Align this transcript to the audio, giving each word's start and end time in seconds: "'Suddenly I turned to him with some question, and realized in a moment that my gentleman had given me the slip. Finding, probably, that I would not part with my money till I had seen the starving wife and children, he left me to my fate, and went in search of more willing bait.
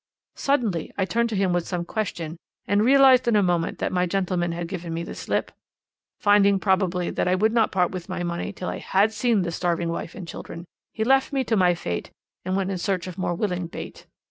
"'Suddenly 0.33 0.91
I 0.97 1.05
turned 1.05 1.29
to 1.29 1.35
him 1.35 1.53
with 1.53 1.67
some 1.67 1.85
question, 1.85 2.37
and 2.65 2.83
realized 2.83 3.27
in 3.27 3.35
a 3.35 3.43
moment 3.43 3.77
that 3.77 3.91
my 3.91 4.07
gentleman 4.07 4.51
had 4.51 4.67
given 4.67 4.95
me 4.95 5.03
the 5.03 5.13
slip. 5.13 5.51
Finding, 6.17 6.57
probably, 6.59 7.11
that 7.11 7.27
I 7.27 7.35
would 7.35 7.51
not 7.53 7.71
part 7.71 7.91
with 7.91 8.09
my 8.09 8.23
money 8.23 8.51
till 8.51 8.67
I 8.69 8.79
had 8.79 9.13
seen 9.13 9.43
the 9.43 9.51
starving 9.51 9.89
wife 9.89 10.15
and 10.15 10.27
children, 10.27 10.65
he 10.91 11.03
left 11.03 11.31
me 11.31 11.43
to 11.43 11.55
my 11.55 11.75
fate, 11.75 12.09
and 12.43 12.55
went 12.55 12.71
in 12.71 12.79
search 12.79 13.05
of 13.05 13.19
more 13.19 13.35
willing 13.35 13.67
bait. 13.67 14.07